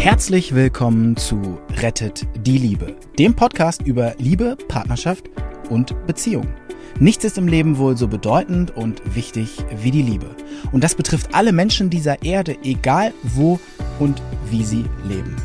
Herzlich 0.00 0.54
willkommen 0.54 1.14
zu 1.18 1.60
Rettet 1.76 2.26
die 2.34 2.56
Liebe, 2.56 2.96
dem 3.18 3.36
Podcast 3.36 3.82
über 3.82 4.14
Liebe, 4.16 4.56
Partnerschaft 4.66 5.28
und 5.68 5.94
Beziehung. 6.06 6.46
Nichts 6.98 7.24
ist 7.24 7.36
im 7.36 7.46
Leben 7.46 7.76
wohl 7.76 7.98
so 7.98 8.08
bedeutend 8.08 8.74
und 8.74 9.02
wichtig 9.14 9.58
wie 9.82 9.90
die 9.90 10.00
Liebe. 10.00 10.34
Und 10.72 10.82
das 10.82 10.94
betrifft 10.94 11.34
alle 11.34 11.52
Menschen 11.52 11.90
dieser 11.90 12.22
Erde, 12.24 12.56
egal 12.62 13.12
wo 13.24 13.60
und 13.98 14.22
wie 14.48 14.64
sie 14.64 14.86
leben. 15.06 15.36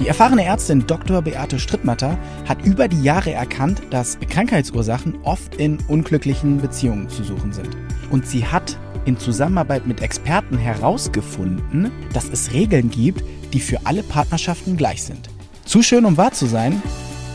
Die 0.00 0.08
erfahrene 0.08 0.44
Ärztin 0.44 0.88
Dr. 0.88 1.22
Beate 1.22 1.60
Strittmatter 1.60 2.18
hat 2.48 2.66
über 2.66 2.88
die 2.88 3.04
Jahre 3.04 3.30
erkannt, 3.30 3.80
dass 3.90 4.18
Krankheitsursachen 4.28 5.20
oft 5.22 5.54
in 5.54 5.78
unglücklichen 5.86 6.60
Beziehungen 6.60 7.08
zu 7.08 7.22
suchen 7.22 7.52
sind. 7.52 7.76
Und 8.10 8.26
sie 8.26 8.44
hat 8.44 8.76
in 9.04 9.18
Zusammenarbeit 9.18 9.86
mit 9.86 10.02
Experten 10.02 10.58
herausgefunden, 10.58 11.90
dass 12.12 12.28
es 12.28 12.52
Regeln 12.52 12.90
gibt, 12.90 13.24
die 13.52 13.60
für 13.60 13.78
alle 13.84 14.02
Partnerschaften 14.02 14.76
gleich 14.76 15.02
sind. 15.02 15.30
Zu 15.64 15.82
schön, 15.82 16.04
um 16.04 16.16
wahr 16.16 16.32
zu 16.32 16.46
sein? 16.46 16.82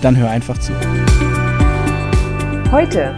Dann 0.01 0.17
hör 0.17 0.29
einfach 0.29 0.57
zu. 0.59 0.73
Heute 2.71 3.15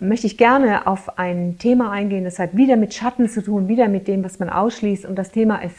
möchte 0.00 0.26
ich 0.26 0.36
gerne 0.36 0.86
auf 0.86 1.18
ein 1.18 1.58
Thema 1.58 1.90
eingehen, 1.90 2.24
das 2.24 2.38
hat 2.38 2.56
wieder 2.56 2.76
mit 2.76 2.94
Schatten 2.94 3.28
zu 3.28 3.42
tun, 3.42 3.68
wieder 3.68 3.88
mit 3.88 4.08
dem, 4.08 4.24
was 4.24 4.38
man 4.38 4.50
ausschließt. 4.50 5.04
Und 5.04 5.16
das 5.16 5.30
Thema 5.30 5.62
ist 5.62 5.76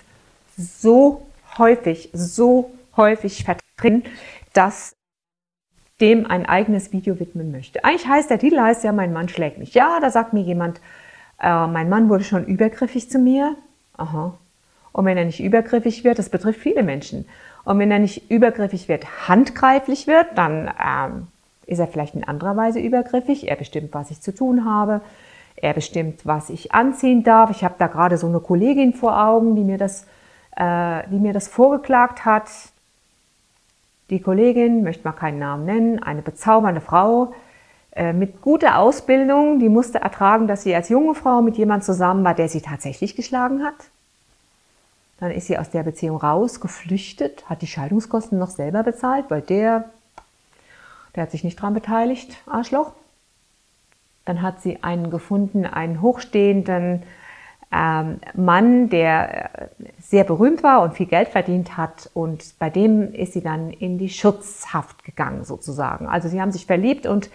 so 0.57 1.25
häufig, 1.57 2.09
so 2.13 2.71
häufig 2.95 3.43
vertreten, 3.43 4.03
dass 4.53 4.95
dem 5.99 6.25
ein 6.25 6.45
eigenes 6.45 6.91
Video 6.91 7.19
widmen 7.19 7.51
möchte. 7.51 7.83
Eigentlich 7.83 8.07
heißt 8.07 8.29
der 8.29 8.39
Titel 8.39 8.59
heißt 8.59 8.83
ja, 8.83 8.91
mein 8.91 9.13
Mann 9.13 9.29
schlägt 9.29 9.57
mich. 9.57 9.73
Ja, 9.73 9.99
da 9.99 10.09
sagt 10.09 10.33
mir 10.33 10.41
jemand, 10.41 10.81
äh, 11.43 11.67
mein 11.67 11.89
Mann 11.89 12.09
wurde 12.09 12.23
schon 12.23 12.45
übergriffig 12.45 13.09
zu 13.09 13.19
mir. 13.19 13.55
Aha. 13.97 14.33
Und 14.93 15.05
wenn 15.05 15.17
er 15.17 15.25
nicht 15.25 15.43
übergriffig 15.43 16.03
wird, 16.03 16.19
das 16.19 16.29
betrifft 16.29 16.59
viele 16.59 16.83
Menschen. 16.83 17.25
Und 17.65 17.79
wenn 17.79 17.91
er 17.91 17.99
nicht 17.99 18.29
übergriffig 18.31 18.87
wird, 18.87 19.27
handgreiflich 19.27 20.07
wird, 20.07 20.27
dann 20.35 20.71
ähm, 20.83 21.27
ist 21.65 21.79
er 21.79 21.87
vielleicht 21.87 22.15
in 22.15 22.23
anderer 22.23 22.55
Weise 22.55 22.79
übergriffig. 22.79 23.49
Er 23.49 23.55
bestimmt, 23.55 23.93
was 23.93 24.11
ich 24.11 24.21
zu 24.21 24.33
tun 24.33 24.65
habe. 24.65 25.01
Er 25.55 25.73
bestimmt, 25.73 26.25
was 26.25 26.49
ich 26.49 26.73
anziehen 26.73 27.23
darf. 27.23 27.49
Ich 27.49 27.63
habe 27.63 27.75
da 27.77 27.87
gerade 27.87 28.17
so 28.17 28.27
eine 28.27 28.39
Kollegin 28.39 28.93
vor 28.93 29.19
Augen, 29.21 29.55
die 29.55 29.63
mir 29.63 29.77
das, 29.77 30.05
äh, 30.55 31.03
die 31.09 31.19
mir 31.19 31.33
das 31.33 31.47
vorgeklagt 31.47 32.25
hat. 32.25 32.49
Die 34.09 34.19
Kollegin, 34.19 34.83
möchte 34.83 35.05
mal 35.05 35.13
keinen 35.13 35.39
Namen 35.39 35.65
nennen, 35.65 36.03
eine 36.03 36.21
bezaubernde 36.21 36.81
Frau 36.81 37.33
mit 38.13 38.41
guter 38.41 38.79
Ausbildung, 38.79 39.59
die 39.59 39.69
musste 39.69 39.99
ertragen, 39.99 40.47
dass 40.47 40.63
sie 40.63 40.73
als 40.73 40.89
junge 40.89 41.13
Frau 41.13 41.41
mit 41.41 41.57
jemand 41.57 41.83
zusammen 41.83 42.23
war, 42.23 42.33
der 42.33 42.49
sie 42.49 42.61
tatsächlich 42.61 43.15
geschlagen 43.15 43.63
hat. 43.63 43.75
Dann 45.19 45.31
ist 45.31 45.47
sie 45.47 45.57
aus 45.57 45.69
der 45.69 45.83
Beziehung 45.83 46.17
raus, 46.17 46.59
geflüchtet, 46.59 47.49
hat 47.49 47.61
die 47.61 47.67
Scheidungskosten 47.67 48.37
noch 48.39 48.49
selber 48.49 48.83
bezahlt, 48.83 49.25
weil 49.29 49.41
der, 49.41 49.85
der 51.15 51.23
hat 51.23 51.31
sich 51.31 51.43
nicht 51.43 51.61
dran 51.61 51.73
beteiligt, 51.73 52.35
Arschloch. 52.45 52.93
Dann 54.25 54.41
hat 54.41 54.61
sie 54.61 54.83
einen 54.83 55.11
gefunden, 55.11 55.65
einen 55.65 56.01
hochstehenden 56.01 57.03
ähm, 57.71 58.19
Mann, 58.33 58.89
der 58.89 59.61
äh, 59.61 59.67
sehr 60.01 60.23
berühmt 60.23 60.63
war 60.63 60.81
und 60.81 60.93
viel 60.93 61.05
Geld 61.07 61.29
verdient 61.29 61.77
hat. 61.77 62.09
Und 62.13 62.57
bei 62.59 62.69
dem 62.69 63.13
ist 63.13 63.33
sie 63.33 63.41
dann 63.41 63.71
in 63.71 63.97
die 63.97 64.09
Schutzhaft 64.09 65.03
gegangen, 65.03 65.43
sozusagen. 65.43 66.07
Also 66.07 66.27
sie 66.27 66.41
haben 66.41 66.51
sich 66.51 66.65
verliebt 66.65 67.05
und 67.05 67.29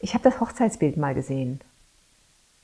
ich 0.00 0.14
habe 0.14 0.24
das 0.24 0.40
Hochzeitsbild 0.40 0.96
mal 0.96 1.14
gesehen. 1.14 1.60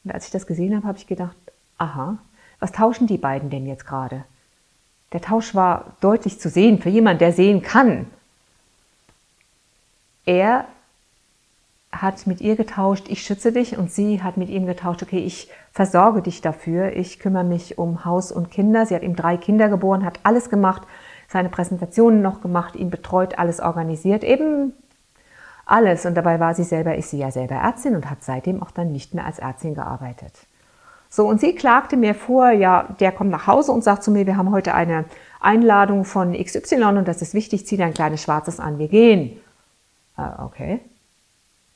Und 0.04 0.12
als 0.12 0.26
ich 0.26 0.30
das 0.30 0.46
gesehen 0.46 0.74
habe, 0.74 0.86
habe 0.86 0.98
ich 0.98 1.06
gedacht, 1.06 1.36
aha, 1.78 2.18
was 2.58 2.72
tauschen 2.72 3.06
die 3.06 3.18
beiden 3.18 3.50
denn 3.50 3.66
jetzt 3.66 3.86
gerade? 3.86 4.24
Der 5.12 5.20
Tausch 5.20 5.54
war 5.54 5.96
deutlich 6.00 6.40
zu 6.40 6.48
sehen 6.48 6.80
für 6.80 6.88
jemanden, 6.88 7.20
der 7.20 7.32
sehen 7.32 7.62
kann. 7.62 8.06
Er 10.24 10.66
hat 11.92 12.26
mit 12.26 12.40
ihr 12.40 12.56
getauscht, 12.56 13.06
ich 13.08 13.22
schütze 13.22 13.52
dich 13.52 13.78
und 13.78 13.92
sie 13.92 14.22
hat 14.22 14.36
mit 14.36 14.48
ihm 14.48 14.66
getauscht, 14.66 15.02
okay, 15.02 15.20
ich 15.20 15.48
versorge 15.72 16.22
dich 16.22 16.40
dafür, 16.40 16.96
ich 16.96 17.18
kümmere 17.18 17.44
mich 17.44 17.78
um 17.78 18.04
Haus 18.04 18.32
und 18.32 18.50
Kinder. 18.50 18.86
Sie 18.86 18.94
hat 18.94 19.02
ihm 19.02 19.16
drei 19.16 19.36
Kinder 19.36 19.68
geboren, 19.68 20.04
hat 20.04 20.20
alles 20.24 20.50
gemacht, 20.50 20.82
seine 21.28 21.48
Präsentationen 21.48 22.22
noch 22.22 22.40
gemacht, 22.40 22.76
ihn 22.76 22.90
betreut, 22.90 23.38
alles 23.38 23.60
organisiert, 23.60 24.24
eben 24.24 24.72
alles. 25.66 26.06
Und 26.06 26.14
dabei 26.14 26.40
war 26.40 26.54
sie 26.54 26.64
selber, 26.64 26.96
ist 26.96 27.10
sie 27.10 27.18
ja 27.18 27.30
selber 27.30 27.56
Ärztin 27.56 27.94
und 27.94 28.08
hat 28.08 28.24
seitdem 28.24 28.62
auch 28.62 28.70
dann 28.70 28.92
nicht 28.92 29.14
mehr 29.14 29.26
als 29.26 29.38
Ärztin 29.38 29.74
gearbeitet. 29.74 30.32
So, 31.10 31.26
und 31.26 31.40
sie 31.40 31.54
klagte 31.54 31.96
mir 31.96 32.14
vor, 32.14 32.50
ja, 32.50 32.88
der 33.00 33.12
kommt 33.12 33.30
nach 33.30 33.46
Hause 33.46 33.72
und 33.72 33.84
sagt 33.84 34.02
zu 34.02 34.10
mir, 34.10 34.26
wir 34.26 34.36
haben 34.36 34.50
heute 34.50 34.74
eine 34.74 35.04
Einladung 35.40 36.04
von 36.04 36.32
XY 36.32 36.82
und 36.84 37.08
das 37.08 37.22
ist 37.22 37.34
wichtig, 37.34 37.66
zieh 37.66 37.76
dein 37.76 37.94
kleines 37.94 38.22
Schwarzes 38.22 38.58
an, 38.58 38.78
wir 38.78 38.88
gehen. 38.88 39.38
Äh, 40.16 40.42
okay. 40.42 40.80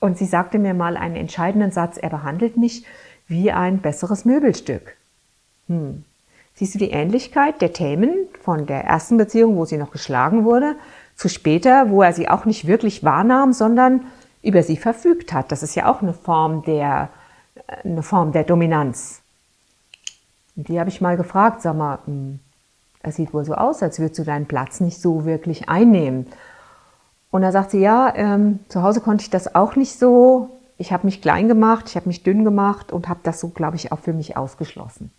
Und 0.00 0.18
sie 0.18 0.26
sagte 0.26 0.58
mir 0.58 0.74
mal 0.74 0.96
einen 0.96 1.16
entscheidenden 1.16 1.72
Satz, 1.72 1.98
er 1.98 2.10
behandelt 2.10 2.56
mich 2.56 2.84
wie 3.28 3.52
ein 3.52 3.78
besseres 3.78 4.24
Möbelstück. 4.24 4.96
Hm. 5.68 6.04
Siehst 6.54 6.74
du 6.74 6.78
die 6.78 6.90
Ähnlichkeit 6.90 7.62
der 7.62 7.72
Themen 7.72 8.26
von 8.42 8.66
der 8.66 8.84
ersten 8.84 9.16
Beziehung, 9.16 9.56
wo 9.56 9.64
sie 9.64 9.76
noch 9.76 9.92
geschlagen 9.92 10.44
wurde, 10.44 10.74
zu 11.20 11.28
später, 11.28 11.90
wo 11.90 12.00
er 12.00 12.14
sie 12.14 12.30
auch 12.30 12.46
nicht 12.46 12.66
wirklich 12.66 13.04
wahrnahm, 13.04 13.52
sondern 13.52 14.06
über 14.42 14.62
sie 14.62 14.78
verfügt 14.78 15.34
hat? 15.34 15.52
Das 15.52 15.62
ist 15.62 15.74
ja 15.74 15.84
auch 15.84 16.00
eine 16.00 16.14
Form 16.14 16.62
der, 16.62 17.10
äh, 17.56 17.86
eine 17.86 18.02
Form 18.02 18.32
der 18.32 18.44
Dominanz. 18.44 19.20
Und 20.56 20.68
die 20.68 20.80
habe 20.80 20.88
ich 20.88 21.02
mal 21.02 21.18
gefragt, 21.18 21.60
sag 21.60 21.76
mal, 21.76 21.98
hm, 22.06 22.40
es 23.02 23.16
sieht 23.16 23.34
wohl 23.34 23.44
so 23.44 23.52
aus, 23.52 23.82
als 23.82 23.98
würdest 23.98 24.18
du 24.18 24.24
deinen 24.24 24.46
Platz 24.46 24.80
nicht 24.80 24.98
so 24.98 25.26
wirklich 25.26 25.68
einnehmen. 25.68 26.26
Und 27.30 27.42
da 27.42 27.52
sagt 27.52 27.72
sie, 27.72 27.80
ja, 27.80 28.14
ähm, 28.16 28.60
zu 28.68 28.82
Hause 28.82 29.02
konnte 29.02 29.22
ich 29.22 29.30
das 29.30 29.54
auch 29.54 29.76
nicht 29.76 29.98
so. 29.98 30.58
Ich 30.78 30.90
habe 30.90 31.04
mich 31.04 31.20
klein 31.20 31.48
gemacht, 31.48 31.84
ich 31.90 31.96
habe 31.96 32.08
mich 32.08 32.22
dünn 32.22 32.44
gemacht 32.44 32.92
und 32.92 33.10
habe 33.10 33.20
das 33.24 33.40
so, 33.40 33.48
glaube 33.48 33.76
ich, 33.76 33.92
auch 33.92 33.98
für 33.98 34.14
mich 34.14 34.38
ausgeschlossen. 34.38 35.10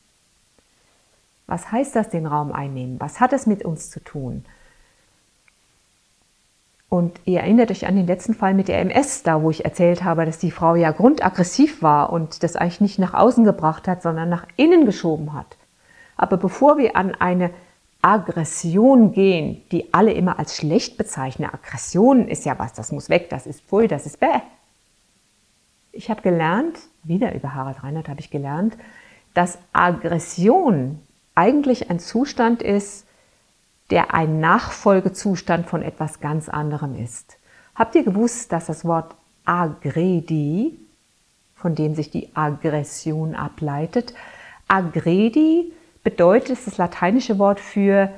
Was 1.45 1.71
heißt 1.71 1.95
das, 1.95 2.09
den 2.09 2.25
Raum 2.25 2.51
einnehmen? 2.51 2.99
Was 2.99 3.19
hat 3.19 3.33
es 3.33 3.45
mit 3.45 3.63
uns 3.63 3.91
zu 3.91 3.99
tun? 4.03 4.45
Und 6.93 7.21
ihr 7.23 7.39
erinnert 7.39 7.71
euch 7.71 7.87
an 7.87 7.95
den 7.95 8.05
letzten 8.05 8.33
Fall 8.33 8.53
mit 8.53 8.67
der 8.67 8.81
MS, 8.81 9.23
da 9.23 9.41
wo 9.41 9.49
ich 9.49 9.63
erzählt 9.63 10.03
habe, 10.03 10.25
dass 10.25 10.39
die 10.39 10.51
Frau 10.51 10.75
ja 10.75 10.91
grundaggressiv 10.91 11.81
war 11.81 12.11
und 12.11 12.43
das 12.43 12.57
eigentlich 12.57 12.81
nicht 12.81 12.99
nach 12.99 13.13
außen 13.13 13.45
gebracht 13.45 13.87
hat, 13.87 14.01
sondern 14.01 14.27
nach 14.27 14.45
innen 14.57 14.85
geschoben 14.85 15.31
hat. 15.31 15.55
Aber 16.17 16.35
bevor 16.35 16.77
wir 16.77 16.97
an 16.97 17.15
eine 17.15 17.51
Aggression 18.01 19.13
gehen, 19.13 19.61
die 19.71 19.93
alle 19.93 20.11
immer 20.11 20.37
als 20.37 20.57
schlecht 20.57 20.97
bezeichnen, 20.97 21.49
Aggression 21.49 22.27
ist 22.27 22.43
ja 22.43 22.59
was, 22.59 22.73
das 22.73 22.91
muss 22.91 23.07
weg, 23.07 23.29
das 23.29 23.47
ist 23.47 23.61
pfui, 23.61 23.87
das 23.87 24.05
ist 24.05 24.19
bäh. 24.19 24.41
Ich 25.93 26.09
habe 26.09 26.21
gelernt, 26.21 26.77
wieder 27.03 27.33
über 27.33 27.55
Harald 27.55 27.85
Reinhardt 27.85 28.09
habe 28.09 28.19
ich 28.19 28.31
gelernt, 28.31 28.75
dass 29.33 29.59
Aggression 29.71 30.99
eigentlich 31.35 31.89
ein 31.89 31.99
Zustand 31.99 32.61
ist, 32.61 33.05
der 33.91 34.13
ein 34.13 34.39
Nachfolgezustand 34.39 35.67
von 35.67 35.83
etwas 35.83 36.19
ganz 36.19 36.49
anderem 36.49 36.97
ist. 36.97 37.37
Habt 37.75 37.95
ihr 37.95 38.03
gewusst, 38.03 38.51
dass 38.51 38.65
das 38.65 38.85
Wort 38.85 39.15
agredi, 39.45 40.77
von 41.55 41.75
dem 41.75 41.93
sich 41.95 42.09
die 42.09 42.29
Aggression 42.33 43.35
ableitet, 43.35 44.13
agredi 44.67 45.71
bedeutet 46.03 46.57
das 46.65 46.77
lateinische 46.77 47.37
Wort 47.37 47.59
für 47.59 48.09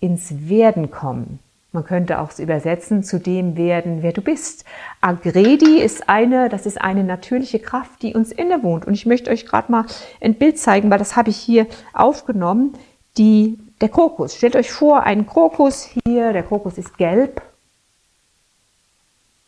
ins 0.00 0.48
Werden 0.48 0.90
kommen. 0.90 1.40
Man 1.72 1.84
könnte 1.84 2.18
auch 2.18 2.30
es 2.30 2.40
übersetzen 2.40 3.04
zu 3.04 3.20
dem 3.20 3.56
werden, 3.56 4.02
wer 4.02 4.12
du 4.12 4.22
bist. 4.22 4.64
Agredi 5.00 5.78
ist 5.80 6.08
eine, 6.08 6.48
das 6.48 6.66
ist 6.66 6.80
eine 6.80 7.04
natürliche 7.04 7.60
Kraft, 7.60 8.02
die 8.02 8.14
uns 8.14 8.32
innewohnt. 8.32 8.86
Und 8.86 8.94
ich 8.94 9.06
möchte 9.06 9.30
euch 9.30 9.46
gerade 9.46 9.70
mal 9.70 9.84
ein 10.20 10.34
Bild 10.34 10.58
zeigen, 10.58 10.90
weil 10.90 10.98
das 10.98 11.14
habe 11.14 11.30
ich 11.30 11.36
hier 11.36 11.66
aufgenommen. 11.92 12.74
Die 13.16 13.58
der 13.80 13.88
Krokus. 13.88 14.36
Stellt 14.36 14.56
euch 14.56 14.70
vor, 14.70 15.02
ein 15.04 15.26
Krokus 15.26 15.84
hier, 16.04 16.32
der 16.32 16.42
Krokus 16.42 16.78
ist 16.78 16.98
gelb. 16.98 17.42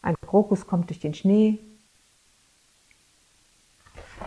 Ein 0.01 0.17
Krokus 0.27 0.67
kommt 0.67 0.89
durch 0.91 1.01
den 1.01 1.15
Schnee. 1.15 1.59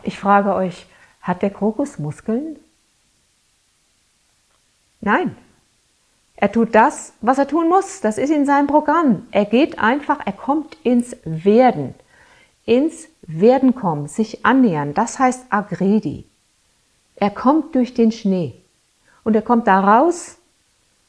Ich 0.04 0.20
frage 0.20 0.54
euch, 0.54 0.86
hat 1.22 1.42
der 1.42 1.50
Krokus 1.50 1.98
Muskeln? 1.98 2.60
Nein. 5.02 5.36
Er 6.38 6.52
tut 6.52 6.76
das, 6.76 7.14
was 7.22 7.38
er 7.38 7.48
tun 7.48 7.70
muss. 7.70 8.02
Das 8.02 8.18
ist 8.18 8.30
in 8.30 8.46
seinem 8.46 8.68
Programm. 8.68 9.28
Er 9.32 9.46
geht 9.46 9.80
einfach, 9.80 10.20
er 10.26 10.34
kommt 10.34 10.78
ins 10.84 11.16
Werden. 11.24 11.96
Ins 12.66 13.08
Werden 13.22 13.74
kommen, 13.74 14.08
sich 14.08 14.46
annähern. 14.46 14.94
Das 14.94 15.18
heißt 15.18 15.46
Agredi. 15.50 16.26
Er 17.16 17.32
kommt 17.32 17.74
durch 17.76 17.94
den 17.94 18.12
Schnee. 18.12 18.65
Und 19.26 19.36
er 19.36 19.42
kommt 19.42 19.66
da 19.68 19.80
raus 19.80 20.38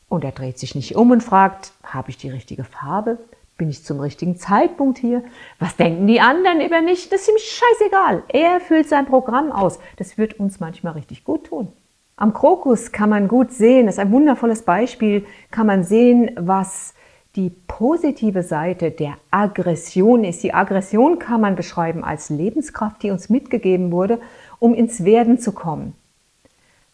und 0.09 0.25
er 0.25 0.33
dreht 0.33 0.59
sich 0.59 0.75
nicht 0.75 0.97
um 0.97 1.11
und 1.11 1.23
fragt, 1.23 1.73
habe 1.85 2.09
ich 2.09 2.17
die 2.17 2.31
richtige 2.31 2.65
Farbe? 2.65 3.19
Bin 3.59 3.69
ich 3.69 3.85
zum 3.85 4.01
richtigen 4.01 4.39
Zeitpunkt 4.39 4.97
hier? 4.97 5.23
Was 5.59 5.77
denken 5.77 6.07
die 6.07 6.21
anderen 6.21 6.63
über 6.63 6.81
mich? 6.81 7.11
Das 7.11 7.21
ist 7.21 7.29
ihm 7.29 7.39
scheißegal. 7.39 8.23
Er 8.29 8.61
füllt 8.61 8.89
sein 8.89 9.05
Programm 9.05 9.53
aus. 9.53 9.79
Das 9.97 10.17
wird 10.17 10.41
uns 10.41 10.61
manchmal 10.61 10.95
richtig 10.95 11.25
gut 11.25 11.45
tun. 11.45 11.69
Am 12.17 12.33
Krokus 12.33 12.91
kann 12.91 13.11
man 13.11 13.29
gut 13.29 13.53
sehen, 13.53 13.85
das 13.85 13.97
ist 13.97 13.99
ein 13.99 14.13
wundervolles 14.13 14.63
Beispiel, 14.63 15.27
kann 15.51 15.67
man 15.67 15.85
sehen, 15.85 16.31
was 16.39 16.95
die 17.35 17.51
positive 17.69 18.43
Seite 18.43 18.91
der 18.91 19.19
Aggression 19.31 20.25
ist. 20.25 20.43
Die 20.43 20.55
Aggression 20.55 21.19
kann 21.19 21.43
man 21.43 21.55
beschreiben 21.55 22.03
als 22.03 22.31
Lebenskraft, 22.31 23.03
die 23.03 23.11
uns 23.11 23.29
mitgegeben 23.29 23.93
wurde, 23.93 24.23
um 24.59 24.73
ins 24.73 25.05
Werden 25.05 25.39
zu 25.39 25.53
kommen. 25.53 25.93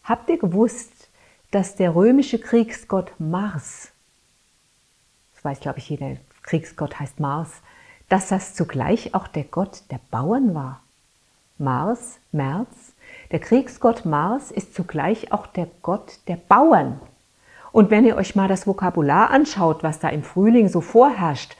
Habt 0.04 0.28
ihr 0.30 0.38
gewusst, 0.38 0.91
dass 1.52 1.76
der 1.76 1.94
römische 1.94 2.38
Kriegsgott 2.38 3.12
Mars, 3.18 3.92
das 5.34 5.44
weiß 5.44 5.60
glaube 5.60 5.78
ich 5.78 5.88
jeder, 5.88 6.16
Kriegsgott 6.42 6.98
heißt 6.98 7.20
Mars, 7.20 7.50
dass 8.08 8.28
das 8.28 8.54
zugleich 8.54 9.14
auch 9.14 9.28
der 9.28 9.44
Gott 9.44 9.84
der 9.90 10.00
Bauern 10.10 10.54
war? 10.54 10.82
Mars, 11.58 12.18
März, 12.32 12.94
der 13.30 13.38
Kriegsgott 13.38 14.04
Mars 14.04 14.50
ist 14.50 14.74
zugleich 14.74 15.32
auch 15.32 15.46
der 15.46 15.68
Gott 15.82 16.18
der 16.26 16.36
Bauern. 16.36 17.00
Und 17.70 17.90
wenn 17.90 18.04
ihr 18.04 18.16
euch 18.16 18.34
mal 18.34 18.48
das 18.48 18.66
Vokabular 18.66 19.30
anschaut, 19.30 19.82
was 19.82 19.98
da 19.98 20.08
im 20.08 20.22
Frühling 20.22 20.68
so 20.68 20.80
vorherrscht, 20.80 21.56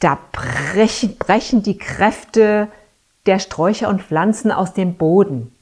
da 0.00 0.18
brechen, 0.32 1.16
brechen 1.18 1.62
die 1.62 1.78
Kräfte 1.78 2.68
der 3.26 3.38
Sträucher 3.38 3.88
und 3.88 4.02
Pflanzen 4.02 4.52
aus 4.52 4.74
dem 4.74 4.94
Boden. 4.94 5.53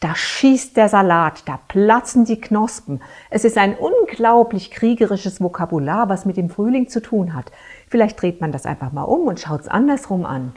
Da 0.00 0.14
schießt 0.14 0.76
der 0.76 0.90
Salat, 0.90 1.42
da 1.46 1.58
platzen 1.68 2.26
die 2.26 2.40
Knospen. 2.40 3.00
Es 3.30 3.44
ist 3.44 3.56
ein 3.56 3.74
unglaublich 3.74 4.70
kriegerisches 4.70 5.40
Vokabular, 5.40 6.10
was 6.10 6.26
mit 6.26 6.36
dem 6.36 6.50
Frühling 6.50 6.88
zu 6.88 7.00
tun 7.00 7.32
hat. 7.32 7.50
Vielleicht 7.88 8.20
dreht 8.20 8.40
man 8.40 8.52
das 8.52 8.66
einfach 8.66 8.92
mal 8.92 9.04
um 9.04 9.26
und 9.26 9.40
schaut 9.40 9.62
es 9.62 9.68
andersrum 9.68 10.26
an. 10.26 10.52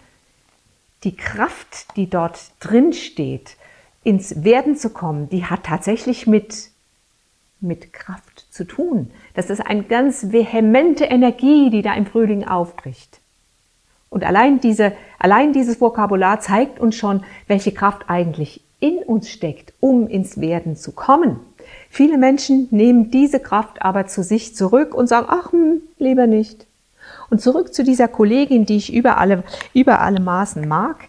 Die 1.06 1.16
Kraft, 1.16 1.96
die 1.96 2.10
dort 2.10 2.38
drin 2.60 2.92
steht, 2.92 3.56
ins 4.04 4.44
Werden 4.44 4.76
zu 4.76 4.90
kommen, 4.90 5.30
die 5.30 5.46
hat 5.46 5.64
tatsächlich 5.64 6.28
mit, 6.28 6.72
mit 7.62 7.94
Kraft 7.94 8.48
zu 8.52 8.66
tun. 8.66 9.12
Das 9.36 9.50
ist 9.50 9.62
eine 9.62 9.84
ganz 9.84 10.34
vehemente 10.34 11.06
Energie, 11.06 11.70
die 11.70 11.82
da 11.82 11.94
im 11.94 12.06
Frühling 12.06 12.46
aufbricht. 12.46 13.22
Und 14.10 14.26
allein, 14.26 14.60
diese, 14.60 14.92
allein 15.18 15.54
dieses 15.54 15.80
Vokabular 15.80 16.42
zeigt 16.42 16.80
uns 16.80 16.96
schon, 16.96 17.24
welche 17.48 17.72
Kraft 17.72 18.10
eigentlich 18.10 18.64
in 18.80 19.00
uns 19.00 19.30
steckt, 19.30 19.74
um 19.80 20.08
ins 20.08 20.40
Werden 20.40 20.76
zu 20.76 20.92
kommen. 20.92 21.40
Viele 21.90 22.18
Menschen 22.18 22.68
nehmen 22.72 23.12
diese 23.12 23.40
Kraft 23.40 23.82
aber 23.82 24.08
zu 24.08 24.24
sich 24.24 24.56
zurück 24.56 24.94
und 24.94 25.08
sagen, 25.08 25.28
ach, 25.30 25.52
hm, 25.52 25.82
lieber 25.98 26.28
nicht. 26.28 26.66
Und 27.30 27.42
zurück 27.42 27.74
zu 27.74 27.84
dieser 27.84 28.08
Kollegin, 28.08 28.66
die 28.66 28.78
ich 28.78 28.94
über 28.94 29.18
alle, 29.18 29.44
über 29.74 30.02
alle 30.02 30.20
Maßen 30.20 30.68
mag. 30.68 31.08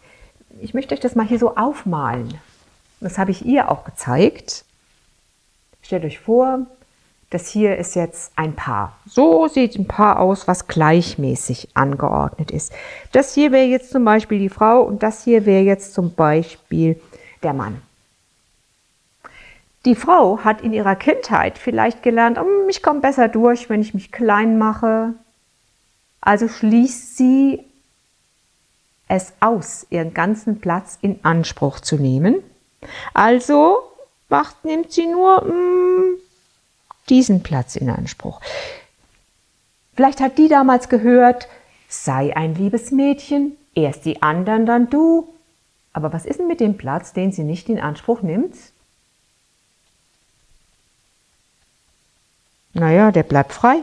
Ich 0.60 0.74
möchte 0.74 0.94
euch 0.94 1.00
das 1.00 1.14
mal 1.14 1.26
hier 1.26 1.38
so 1.38 1.56
aufmalen. 1.56 2.34
Das 3.00 3.18
habe 3.18 3.30
ich 3.30 3.44
ihr 3.44 3.70
auch 3.70 3.84
gezeigt. 3.84 4.64
Stellt 5.82 6.04
euch 6.04 6.18
vor, 6.18 6.66
das 7.30 7.48
hier 7.48 7.76
ist 7.76 7.94
jetzt 7.94 8.32
ein 8.36 8.56
Paar. 8.56 8.98
So 9.06 9.48
sieht 9.48 9.76
ein 9.76 9.86
Paar 9.86 10.18
aus, 10.18 10.48
was 10.48 10.66
gleichmäßig 10.66 11.68
angeordnet 11.74 12.50
ist. 12.50 12.72
Das 13.12 13.34
hier 13.34 13.52
wäre 13.52 13.66
jetzt 13.66 13.90
zum 13.90 14.04
Beispiel 14.04 14.38
die 14.38 14.48
Frau 14.48 14.82
und 14.82 15.02
das 15.02 15.24
hier 15.24 15.46
wäre 15.46 15.62
jetzt 15.62 15.94
zum 15.94 16.12
Beispiel 16.14 17.00
der 17.42 17.52
Mann. 17.52 17.82
Die 19.86 19.94
Frau 19.94 20.40
hat 20.44 20.60
in 20.60 20.74
ihrer 20.74 20.94
Kindheit 20.94 21.58
vielleicht 21.58 22.02
gelernt, 22.02 22.38
oh, 22.38 22.68
ich 22.68 22.82
komme 22.82 23.00
besser 23.00 23.28
durch, 23.28 23.70
wenn 23.70 23.80
ich 23.80 23.94
mich 23.94 24.12
klein 24.12 24.58
mache. 24.58 25.14
Also 26.20 26.48
schließt 26.48 27.16
sie 27.16 27.64
es 29.08 29.32
aus, 29.40 29.86
ihren 29.90 30.12
ganzen 30.12 30.60
Platz 30.60 30.98
in 31.00 31.18
Anspruch 31.24 31.80
zu 31.80 31.96
nehmen. 31.96 32.36
Also 33.14 33.78
macht, 34.28 34.64
nimmt 34.64 34.92
sie 34.92 35.06
nur 35.06 35.44
mm, 35.44 36.18
diesen 37.08 37.42
Platz 37.42 37.74
in 37.76 37.90
Anspruch. 37.90 38.40
Vielleicht 39.94 40.20
hat 40.20 40.38
die 40.38 40.48
damals 40.48 40.88
gehört, 40.88 41.48
sei 41.88 42.36
ein 42.36 42.54
liebes 42.54 42.90
Mädchen, 42.90 43.56
erst 43.74 44.04
die 44.04 44.22
anderen, 44.22 44.66
dann 44.66 44.90
du. 44.90 45.34
Aber 45.92 46.12
was 46.12 46.24
ist 46.24 46.38
denn 46.38 46.46
mit 46.46 46.60
dem 46.60 46.76
Platz, 46.76 47.12
den 47.12 47.32
sie 47.32 47.42
nicht 47.42 47.68
in 47.68 47.80
Anspruch 47.80 48.22
nimmt? 48.22 48.56
Naja, 52.72 53.10
der 53.10 53.24
bleibt 53.24 53.52
frei. 53.52 53.82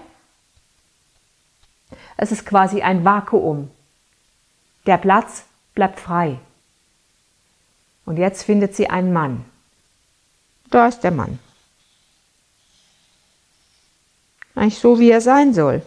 Es 2.16 2.32
ist 2.32 2.46
quasi 2.46 2.82
ein 2.82 3.04
Vakuum. 3.04 3.70
Der 4.86 4.98
Platz 4.98 5.44
bleibt 5.76 6.00
frei. 6.00 6.40
Und 8.06 8.18
jetzt 8.18 8.44
findet 8.44 8.76
sie 8.76 8.90
einen 8.90 9.12
Mann. 9.12 9.44
Da 10.70 10.88
ist 10.88 11.02
der 11.02 11.12
Mann. 11.12 11.40
Eigentlich 14.56 14.80
so, 14.80 15.00
wie 15.00 15.12
er 15.12 15.22
sein 15.22 15.54
soll. 15.54 15.86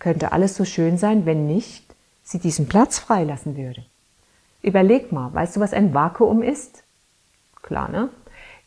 Könnte 0.00 0.32
alles 0.32 0.56
so 0.56 0.64
schön 0.64 0.98
sein, 0.98 1.24
wenn 1.24 1.46
nicht 1.46 1.93
sie 2.24 2.38
diesen 2.38 2.66
Platz 2.66 2.98
freilassen 2.98 3.56
würde. 3.56 3.84
Überleg 4.62 5.12
mal, 5.12 5.32
weißt 5.32 5.56
du, 5.56 5.60
was 5.60 5.74
ein 5.74 5.94
Vakuum 5.94 6.42
ist? 6.42 6.82
Klar, 7.62 7.88
ne? 7.88 8.08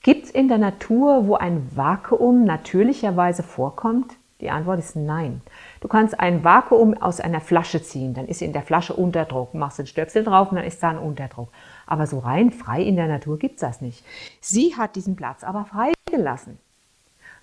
Gibt 0.04 0.26
es 0.26 0.32
in 0.32 0.48
der 0.48 0.60
Natur, 0.60 1.28
wo 1.28 1.36
ein 1.36 1.76
Vakuum 1.76 2.46
natürlicherweise 2.46 3.44
vorkommt? 3.44 4.14
Die 4.40 4.52
Antwort 4.52 4.78
ist 4.78 4.96
nein. 4.96 5.42
Du 5.82 5.88
kannst 5.88 6.20
ein 6.20 6.44
Vakuum 6.44 6.94
aus 6.94 7.20
einer 7.20 7.42
Flasche 7.42 7.82
ziehen, 7.82 8.14
dann 8.14 8.28
ist 8.28 8.44
in 8.44 8.54
der 8.54 8.62
Flasche 8.62 8.94
Unterdruck, 8.94 9.56
machst 9.56 9.80
den 9.80 9.88
Stöpsel 9.88 10.24
drauf 10.24 10.52
und 10.52 10.58
dann 10.58 10.66
ist 10.66 10.82
da 10.84 10.90
ein 10.90 11.00
Unterdruck. 11.00 11.50
Aber 11.88 12.06
so 12.06 12.20
rein 12.20 12.52
frei 12.52 12.84
in 12.84 12.96
der 12.96 13.08
Natur 13.08 13.40
gibt 13.40 13.56
es 13.56 13.62
das 13.62 13.82
nicht. 13.82 14.06
Sie 14.40 14.76
hat 14.78 14.96
diesen 14.96 15.16
Platz 15.16 15.44
aber 15.44 15.66
freigelassen. 15.66 16.60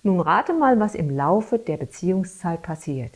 Nun 0.03 0.21
rate 0.21 0.53
mal, 0.53 0.79
was 0.79 0.95
im 0.95 1.09
Laufe 1.09 1.59
der 1.59 1.75
Beziehungszeit 1.75 2.61
passiert. 2.61 3.11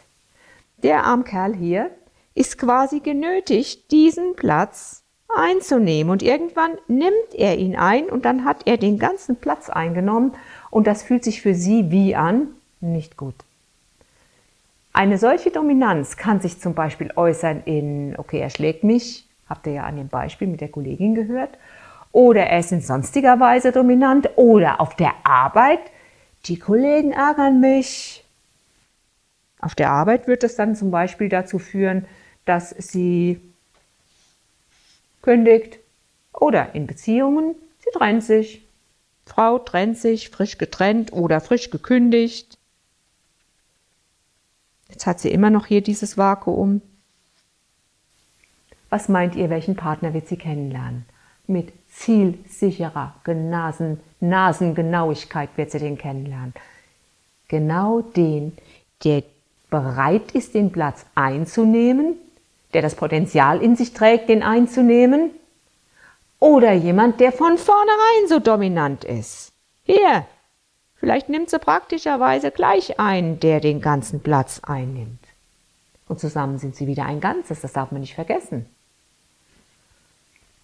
Der 0.84 1.06
arme 1.06 1.24
Kerl 1.24 1.56
hier 1.56 1.92
ist 2.40 2.58
quasi 2.58 3.02
genötigt, 3.02 3.92
diesen 3.92 4.36
Platz 4.38 5.04
einzunehmen. 5.36 6.10
Und 6.10 6.24
irgendwann 6.24 6.78
nimmt 6.88 7.34
er 7.34 7.58
ihn 7.58 7.76
ein 7.76 8.06
und 8.06 8.24
dann 8.24 8.46
hat 8.46 8.62
er 8.66 8.78
den 8.78 8.98
ganzen 8.98 9.36
Platz 9.36 9.70
eingenommen. 9.70 10.32
Und 10.72 10.88
das 10.88 11.04
fühlt 11.04 11.26
sich 11.26 11.42
für 11.42 11.54
sie 11.54 11.92
wie 11.92 12.16
an? 12.16 12.48
Nicht 12.80 13.18
gut. 13.18 13.36
Eine 14.94 15.18
solche 15.18 15.52
Dominanz 15.52 16.16
kann 16.16 16.40
sich 16.40 16.62
zum 16.62 16.74
Beispiel 16.74 17.12
äußern 17.14 17.64
in, 17.66 18.16
okay, 18.18 18.40
er 18.40 18.50
schlägt 18.50 18.86
mich, 18.86 19.28
habt 19.48 19.68
ihr 19.68 19.74
ja 19.74 19.84
an 19.84 19.98
dem 19.98 20.08
Beispiel 20.08 20.48
mit 20.48 20.62
der 20.62 20.70
Kollegin 20.70 21.16
gehört, 21.16 21.58
oder 22.14 22.44
er 22.48 22.60
ist 22.60 22.72
in 22.72 22.82
sonstiger 22.82 23.40
Weise 23.40 23.74
dominant, 23.74 24.30
oder 24.38 24.80
auf 24.80 24.96
der 24.96 25.14
Arbeit, 25.26 25.82
die 26.46 26.58
Kollegen 26.58 27.12
ärgern 27.12 27.60
mich. 27.60 28.24
Auf 29.60 29.76
der 29.76 29.92
Arbeit 29.92 30.28
wird 30.28 30.44
es 30.46 30.56
dann 30.56 30.76
zum 30.76 30.90
Beispiel 30.90 31.28
dazu 31.28 31.60
führen, 31.60 32.06
dass 32.50 32.72
sie 32.72 33.40
kündigt 35.22 35.78
oder 36.34 36.74
in 36.74 36.88
Beziehungen, 36.88 37.54
sie 37.78 37.92
trennt 37.94 38.24
sich. 38.24 38.66
Frau 39.28 39.60
trennt 39.60 40.00
sich, 40.00 40.30
frisch 40.30 40.58
getrennt 40.58 41.14
oder 41.14 41.42
frisch 41.42 41.70
gekündigt. 41.70 42.58
Jetzt 44.90 45.06
hat 45.06 45.20
sie 45.20 45.30
immer 45.30 45.52
noch 45.52 45.68
hier 45.68 45.82
dieses 45.82 46.18
Vakuum. 46.18 46.82
Was 48.90 49.10
meint 49.10 49.36
ihr, 49.36 49.52
welchen 49.52 49.76
Partner 49.76 50.16
wird 50.16 50.28
sie 50.28 50.38
kennenlernen? 50.38 51.06
Mit 51.46 51.72
zielsicherer 51.90 53.14
Nasen, 53.28 54.00
Nasengenauigkeit 54.20 55.50
wird 55.56 55.70
sie 55.70 55.78
den 55.78 56.00
kennenlernen. 56.00 56.56
Genau 57.48 58.02
den, 58.02 58.58
der 59.04 59.22
bereit 59.70 60.32
ist, 60.32 60.56
den 60.56 60.72
Platz 60.72 61.06
einzunehmen, 61.14 62.16
der 62.74 62.82
das 62.82 62.96
Potenzial 62.96 63.62
in 63.62 63.76
sich 63.76 63.94
trägt, 63.94 64.30
den 64.30 64.44
einzunehmen, 64.44 65.32
oder 66.40 66.72
jemand, 66.72 67.20
der 67.20 67.32
von 67.32 67.58
vornherein 67.58 68.28
so 68.28 68.40
dominant 68.40 69.04
ist. 69.04 69.52
Hier, 69.84 70.26
vielleicht 70.96 71.28
nimmt 71.28 71.50
sie 71.50 71.60
praktischerweise 71.60 72.52
gleich 72.52 73.00
einen, 73.00 73.40
der 73.40 73.60
den 73.60 73.82
ganzen 73.82 74.22
Platz 74.22 74.62
einnimmt. 74.64 75.20
Und 76.08 76.20
zusammen 76.20 76.58
sind 76.58 76.76
sie 76.76 76.88
wieder 76.88 77.06
ein 77.06 77.20
Ganzes, 77.20 77.62
das 77.62 77.74
darf 77.74 77.92
man 77.92 78.02
nicht 78.02 78.16
vergessen. 78.16 78.66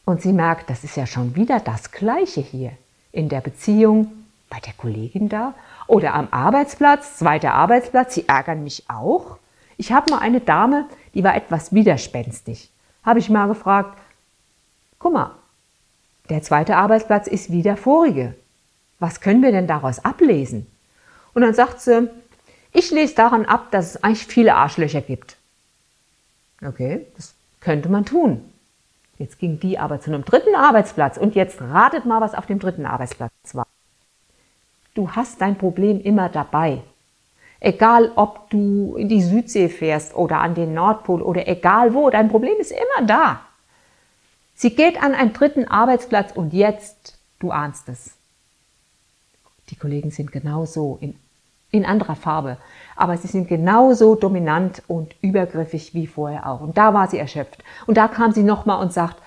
Und 0.06 0.22
sie 0.22 0.34
merkt, 0.34 0.70
das 0.70 0.84
ist 0.84 0.96
ja 0.96 1.06
schon 1.06 1.36
wieder 1.36 1.60
das 1.60 1.92
Gleiche 1.92 2.42
hier. 2.42 2.72
In 3.12 3.30
der 3.30 3.42
Beziehung 3.42 4.12
bei 4.50 4.60
der 4.60 4.74
Kollegin 4.74 5.30
da 5.30 5.54
oder 5.88 6.14
am 6.14 6.28
Arbeitsplatz, 6.32 7.18
zweiter 7.18 7.54
Arbeitsplatz, 7.54 8.16
sie 8.16 8.28
ärgern 8.28 8.64
mich 8.64 8.84
auch. 8.88 9.38
Ich 9.78 9.92
habe 9.92 10.12
mal 10.12 10.20
eine 10.20 10.42
Dame, 10.42 10.86
die 11.16 11.24
war 11.24 11.36
etwas 11.36 11.74
widerspenstig. 11.74 12.70
Habe 13.04 13.20
ich 13.20 13.30
mal 13.30 13.48
gefragt, 13.48 13.98
guck 15.00 15.14
mal, 15.14 15.32
der 16.30 16.44
zweite 16.44 16.76
Arbeitsplatz 16.76 17.28
ist 17.28 17.52
wie 17.52 17.64
der 17.64 17.78
vorige. 17.78 18.36
Was 19.00 19.22
können 19.22 19.42
wir 19.42 19.52
denn 19.52 19.68
daraus 19.68 20.04
ablesen? 20.04 20.68
Und 21.34 21.42
dann 21.42 21.54
sagt 21.54 21.82
sie, 21.82 22.10
ich 22.72 22.92
lese 22.92 23.16
daran 23.16 23.46
ab, 23.46 23.72
dass 23.72 23.92
es 23.92 24.04
eigentlich 24.04 24.26
viele 24.26 24.56
Arschlöcher 24.56 25.02
gibt. 25.02 25.38
Okay, 26.64 27.06
das 27.16 27.34
könnte 27.62 27.90
man 27.90 28.06
tun. 28.06 28.42
Jetzt 29.18 29.40
ging 29.40 29.60
die 29.60 29.80
aber 29.80 30.02
zu 30.02 30.12
einem 30.12 30.26
dritten 30.26 30.56
Arbeitsplatz 30.56 31.18
und 31.18 31.36
jetzt 31.36 31.62
ratet 31.62 32.06
mal, 32.06 32.20
was 32.20 32.34
auf 32.34 32.46
dem 32.46 32.60
dritten 32.60 32.86
Arbeitsplatz 32.86 33.32
war. 33.54 33.68
Du 34.94 35.12
hast 35.12 35.40
dein 35.40 35.58
Problem 35.58 36.02
immer 36.02 36.28
dabei. 36.28 36.82
Egal, 37.66 38.12
ob 38.16 38.52
du 38.52 38.96
in 38.96 39.10
die 39.10 39.24
Südsee 39.24 39.70
fährst 39.70 40.16
oder 40.16 40.38
an 40.38 40.54
den 40.54 40.76
Nordpol 40.76 41.24
oder 41.24 41.48
egal 41.48 41.96
wo, 41.96 42.12
dein 42.12 42.30
Problem 42.30 42.54
ist 42.60 42.72
immer 42.72 43.08
da. 43.08 43.42
Sie 44.54 44.76
geht 44.76 45.02
an 45.02 45.16
einen 45.16 45.34
dritten 45.34 45.68
Arbeitsplatz 45.68 46.32
und 46.32 46.54
jetzt, 46.54 47.18
du 47.40 47.50
ahnst 47.50 47.90
es. 47.90 48.12
Die 49.72 49.76
Kollegen 49.76 50.12
sind 50.12 50.32
genauso 50.32 51.00
in, 51.02 51.16
in 51.72 51.86
anderer 51.86 52.16
Farbe, 52.16 52.58
aber 52.96 53.18
sie 53.18 53.30
sind 53.30 53.48
genauso 53.48 54.14
dominant 54.14 54.84
und 54.88 55.16
übergriffig 55.24 55.96
wie 55.96 56.06
vorher 56.06 56.48
auch. 56.48 56.62
Und 56.62 56.78
da 56.78 56.94
war 56.94 57.08
sie 57.08 57.18
erschöpft. 57.18 57.64
Und 57.88 57.98
da 57.98 58.08
kam 58.08 58.32
sie 58.32 58.44
nochmal 58.44 58.80
und 58.80 58.94
sagt, 58.94 59.18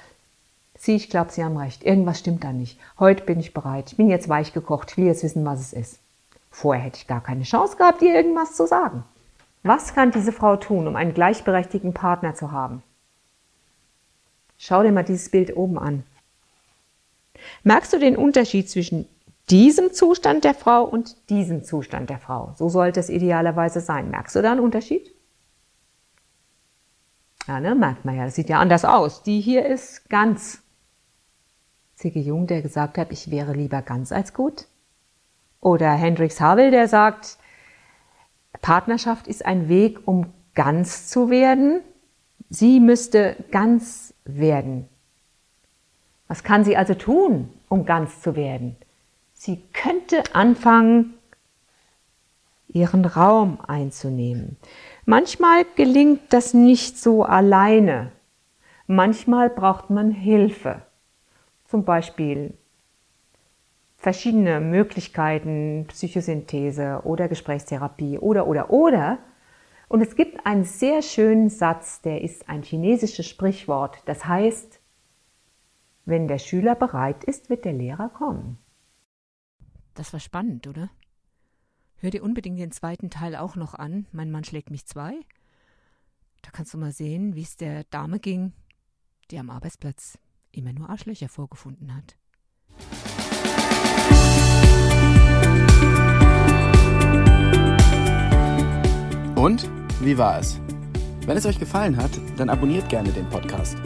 Sie, 0.80 0.95
ich 0.95 1.11
glaube, 1.11 1.33
Sie 1.33 1.42
haben 1.42 1.57
recht. 1.57 1.83
Irgendwas 1.83 2.21
stimmt 2.21 2.45
da 2.45 2.52
nicht. 2.52 2.78
Heute 3.00 3.25
bin 3.25 3.40
ich 3.40 3.52
bereit. 3.52 3.90
Ich 3.90 3.97
bin 3.97 4.09
jetzt 4.09 4.28
weich 4.28 4.52
gekocht. 4.52 4.92
Ich 4.92 4.97
will 4.97 5.07
jetzt 5.07 5.25
wissen, 5.25 5.45
was 5.45 5.59
es 5.59 5.73
ist. 5.73 5.99
Vorher 6.50 6.85
hätte 6.85 6.99
ich 6.99 7.07
gar 7.07 7.23
keine 7.23 7.45
Chance 7.45 7.76
gehabt, 7.76 8.02
ihr 8.02 8.14
irgendwas 8.14 8.55
zu 8.57 8.67
sagen. 8.67 9.05
Was 9.62 9.95
kann 9.95 10.11
diese 10.11 10.33
Frau 10.33 10.57
tun, 10.57 10.87
um 10.87 10.97
einen 10.97 11.14
gleichberechtigten 11.14 11.93
Partner 11.93 12.35
zu 12.35 12.52
haben? 12.52 12.83
Schau 14.57 14.83
dir 14.83 14.93
mal 14.93 15.05
dieses 15.05 15.31
Bild 15.31 15.57
oben 15.57 15.78
an. 15.78 16.05
Merkst 17.62 17.93
du 17.93 17.99
den 17.99 18.17
Unterschied 18.17 18.69
zwischen 18.69 19.07
diesem 19.50 19.93
Zustand 19.93 20.45
der 20.45 20.55
Frau 20.55 20.85
und 20.85 21.31
diesem 21.31 21.64
Zustand 21.64 22.11
der 22.11 22.19
Frau? 22.19 22.55
So 22.57 22.69
sollte 22.69 23.00
es 23.00 23.09
idealerweise 23.09 23.81
sein. 23.81 24.11
Merkst 24.11 24.37
du 24.37 24.43
da 24.43 24.52
einen 24.52 24.61
Unterschied? 24.61 25.14
Ja, 27.47 27.61
ne, 27.61 27.75
merkt 27.75 28.05
man 28.05 28.17
ja, 28.17 28.26
das 28.26 28.35
sieht 28.35 28.50
ja 28.50 28.59
anders 28.59 28.85
aus. 28.85 29.23
Die 29.23 29.40
hier 29.40 29.64
ist 29.64 30.11
ganz. 30.11 30.62
Ziggy 31.95 32.21
Jung, 32.21 32.47
der 32.47 32.62
gesagt 32.62 32.99
hat, 32.99 33.11
ich 33.11 33.31
wäre 33.31 33.55
lieber 33.55 33.81
ganz 33.83 34.12
als 34.12 34.35
gut. 34.35 34.67
Oder 35.61 35.93
Hendrix 35.93 36.41
Havel, 36.41 36.71
der 36.71 36.88
sagt, 36.88 37.38
Partnerschaft 38.61 39.27
ist 39.27 39.45
ein 39.45 39.69
Weg, 39.69 40.07
um 40.07 40.33
ganz 40.55 41.09
zu 41.09 41.31
werden. 41.31 41.81
Sie 42.50 42.81
müsste 42.81 43.37
ganz 43.50 44.15
werden. 44.25 44.88
Was 46.27 46.43
kann 46.43 46.65
sie 46.65 46.77
also 46.77 46.95
tun, 46.95 47.50
um 47.69 47.87
ganz 47.87 48.21
zu 48.21 48.37
werden? 48.37 48.77
Sie 49.33 49.62
könnte 49.73 50.23
anfangen, 50.35 51.15
ihren 52.67 53.05
Raum 53.05 53.59
einzunehmen. 53.67 54.57
Manchmal 55.07 55.65
gelingt 55.77 56.33
das 56.33 56.53
nicht 56.53 56.99
so 56.99 57.25
alleine. 57.25 58.12
Manchmal 58.87 59.49
braucht 59.49 59.91
man 59.91 60.11
Hilfe. 60.11 60.83
Zum 61.65 61.85
Beispiel 61.85 62.58
verschiedene 64.09 64.59
Möglichkeiten, 64.59 65.85
Psychosynthese 65.88 67.03
oder 67.05 67.29
Gesprächstherapie 67.29 68.19
oder, 68.19 68.47
oder, 68.47 68.71
oder. 68.71 69.19
Und 69.87 70.00
es 70.00 70.17
gibt 70.17 70.47
einen 70.47 70.65
sehr 70.65 71.03
schönen 71.03 71.50
Satz, 71.50 72.00
der 72.00 72.23
ist 72.23 72.49
ein 72.49 72.62
chinesisches 72.62 73.29
Sprichwort. 73.29 74.03
Das 74.07 74.25
heißt, 74.25 74.81
wenn 76.07 76.27
der 76.27 76.38
Schüler 76.38 76.75
bereit 76.75 77.23
ist, 77.23 77.50
wird 77.50 77.67
der 77.67 77.75
Lehrer 77.75 78.09
kommen. 78.09 78.57
Das 79.93 80.15
war 80.15 80.21
spannend, 80.21 80.67
oder? 80.67 80.88
Hör 81.97 82.09
dir 82.09 82.23
unbedingt 82.23 82.59
den 82.59 82.73
zweiten 82.73 83.11
Teil 83.11 83.37
auch 83.37 83.57
noch 83.57 83.75
an. 83.75 84.07
Mein 84.11 84.31
Mann 84.31 84.45
schlägt 84.45 84.71
mich 84.71 84.87
zwei. 84.87 85.21
Da 86.41 86.50
kannst 86.50 86.73
du 86.73 86.79
mal 86.79 86.93
sehen, 86.93 87.35
wie 87.35 87.43
es 87.43 87.59
der 87.59 87.85
Dame 87.85 88.21
ging, 88.21 88.55
die 89.31 89.38
am 89.38 89.50
Arbeitsplatz 89.50 90.19
immer 90.50 90.73
nur 90.73 90.88
Arschlöcher 90.88 91.29
vorgefunden 91.29 91.95
hat. 91.95 92.17
Und 99.35 99.71
wie 100.00 100.19
war 100.19 100.40
es? 100.40 100.61
Wenn 101.26 101.37
es 101.37 101.47
euch 101.47 101.59
gefallen 101.59 101.97
hat, 101.97 102.11
dann 102.37 102.50
abonniert 102.50 102.88
gerne 102.88 103.11
den 103.11 103.28
Podcast. 103.28 103.76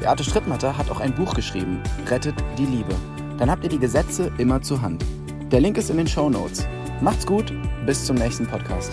Beate 0.00 0.24
Strittmatter 0.24 0.76
hat 0.76 0.90
auch 0.90 1.00
ein 1.00 1.14
Buch 1.14 1.34
geschrieben, 1.34 1.80
Rettet 2.08 2.34
die 2.58 2.66
Liebe. 2.66 2.94
Dann 3.38 3.50
habt 3.50 3.64
ihr 3.64 3.70
die 3.70 3.78
Gesetze 3.78 4.30
immer 4.38 4.62
zur 4.62 4.80
Hand. 4.80 5.04
Der 5.50 5.60
Link 5.60 5.76
ist 5.76 5.90
in 5.90 5.96
den 5.96 6.06
Show 6.06 6.30
Notes. 6.30 6.66
Macht's 7.00 7.26
gut, 7.26 7.52
bis 7.84 8.04
zum 8.04 8.16
nächsten 8.16 8.46
Podcast. 8.46 8.92